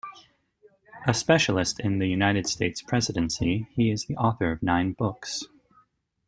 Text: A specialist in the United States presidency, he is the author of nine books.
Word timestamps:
A 1.05 1.13
specialist 1.13 1.79
in 1.79 1.99
the 1.99 2.07
United 2.07 2.47
States 2.47 2.81
presidency, 2.81 3.67
he 3.75 3.91
is 3.91 4.07
the 4.07 4.15
author 4.17 4.51
of 4.51 4.63
nine 4.63 4.93
books. 4.93 5.43